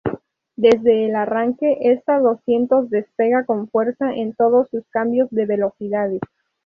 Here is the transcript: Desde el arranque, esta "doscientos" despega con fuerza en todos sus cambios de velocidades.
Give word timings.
Desde 0.55 1.05
el 1.05 1.15
arranque, 1.15 1.77
esta 1.81 2.17
"doscientos" 2.17 2.89
despega 2.89 3.45
con 3.45 3.69
fuerza 3.69 4.11
en 4.15 4.33
todos 4.33 4.67
sus 4.71 4.83
cambios 4.89 5.29
de 5.29 5.45
velocidades. 5.45 6.21